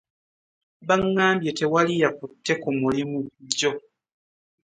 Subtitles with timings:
[0.87, 3.19] Baŋŋambye tewali yakutte ku mulimu
[3.51, 3.71] jjo.